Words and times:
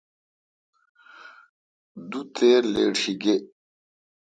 دو 2.09 2.19
تھیر 2.33 2.61
لیٹ 2.73 2.93
شی 3.01 3.13
گے۔ 3.21 3.35